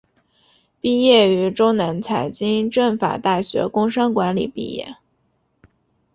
[0.81, 4.95] 毕业于中南财经政法大学工商管理专业。